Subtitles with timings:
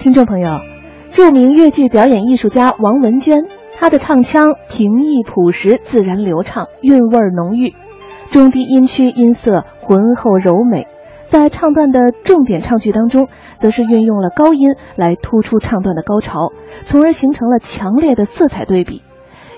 [0.00, 0.60] 听众朋友，
[1.10, 7.74] 著名越剧表演艺术家王文娟，她的唱腔平易朴实、自然流畅，韵味浓郁，
[8.30, 10.86] 中低音区音色浑厚柔美。
[11.24, 16.52] 在唱段的重点唱句当中，则是运用了高音来突出唱段的高潮，
[16.84, 19.02] 从而形成了强烈的色彩对比。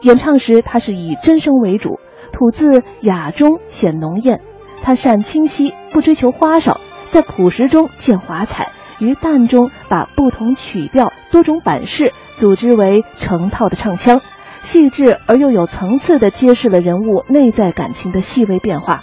[0.00, 2.00] 演唱时，她是以真声为主，
[2.32, 4.40] 吐字雅中显浓艳。
[4.82, 8.70] 她善清晰，不追求花哨，在朴实中见华彩。
[9.00, 14.20] 于旦中把不同曲调、多种版式组织为成套的唱腔，
[14.60, 19.02] 细致而又有层次地揭示了人物内在感情的细微变化。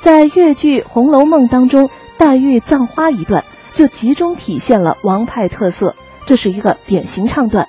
[0.00, 5.94] 在越剧《红楼梦》当中，黛玉葬花一段就集中体现了王派特色，
[6.26, 7.68] 这是一个典型唱段。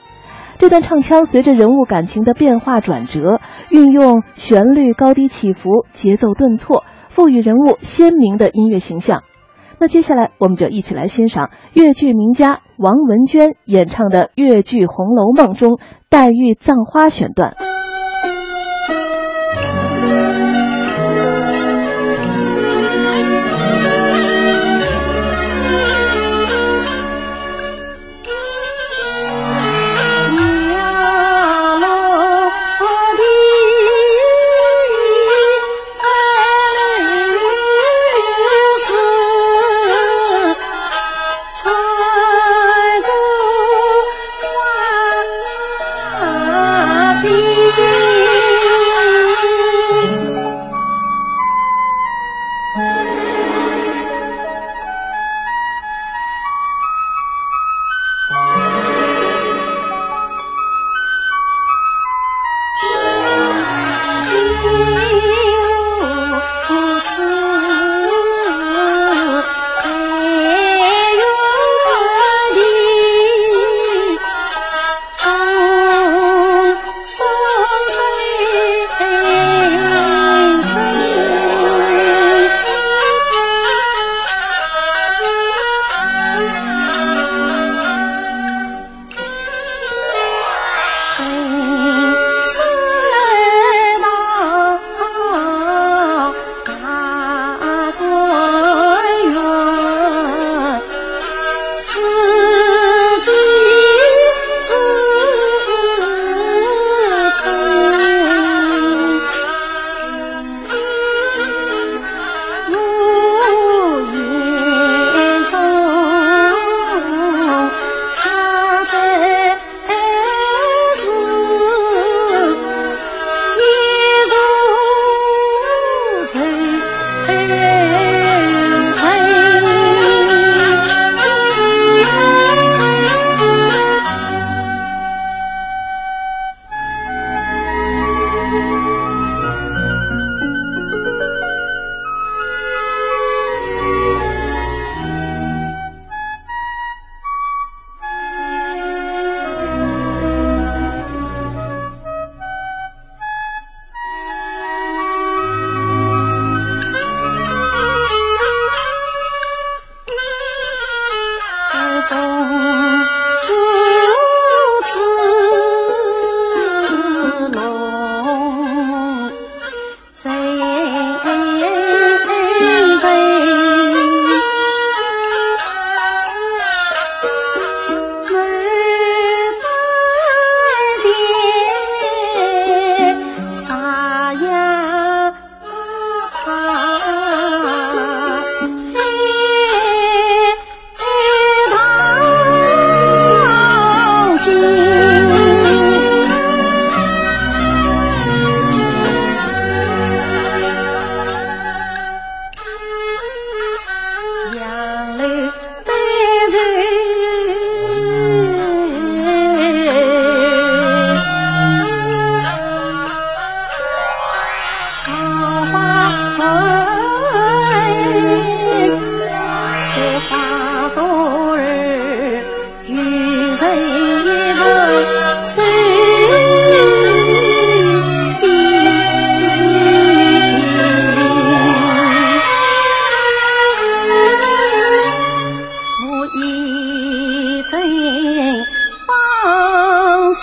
[0.58, 9.24] 这段唱腔随着人物感情的变化转折，运用旋律高低起伏、节奏顿挫，赋予人物鲜明的音乐形象。
[9.84, 15.78] 那接下来，我们就一起来欣赏越剧名家王文娟演唱的越剧《红楼梦》中
[16.10, 17.73] 黛玉葬花选段。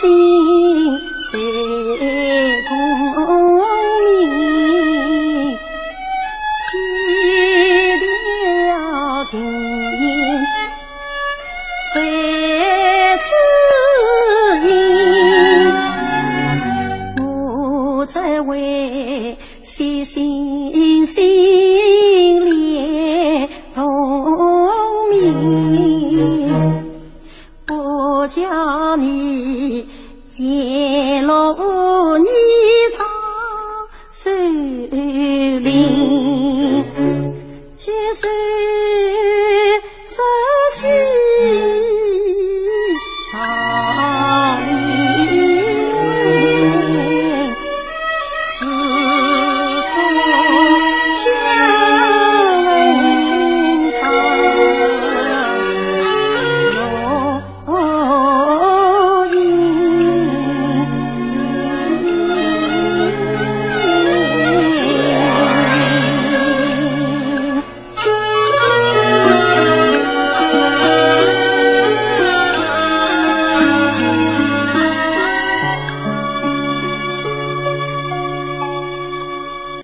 [0.00, 1.09] 心。